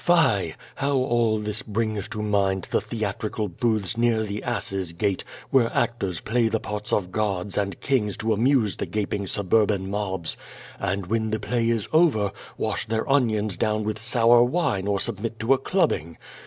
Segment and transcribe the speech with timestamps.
[0.03, 0.55] Fie!
[0.77, 6.21] How all this brings to mind the theatrical booths near the Asses' Gate, where actors
[6.21, 10.37] play the parts of gods and kings to amuse the gaping suburban mobs,
[10.79, 15.37] and when the play is over, wash theii onions down with sour wine or submit
[15.37, 16.17] to a clubbing.